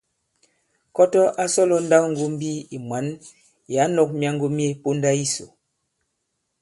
Kɔtɔ 0.95 1.21
a 1.41 1.43
sɔ̀lɔ 1.53 1.77
nndawŋgōmbi 1.81 2.49
ì 2.75 2.77
mwǎn 2.87 3.07
ì 3.71 3.73
ǎ 3.83 3.85
nɔ̄k 3.95 4.09
myaŋgo 4.19 4.47
mye 4.55 4.67
ponda 4.83 5.09
yisò. 5.19 5.45